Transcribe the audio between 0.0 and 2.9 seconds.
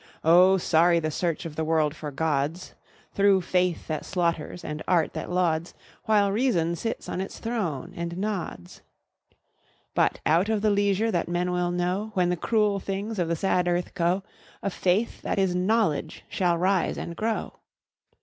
Oh, sorry the search of the world for gods,